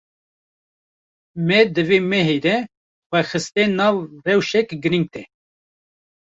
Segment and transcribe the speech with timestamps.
[1.45, 2.55] Me di vê mehê de
[3.07, 5.21] xwe xiste nav rewşek girîng de.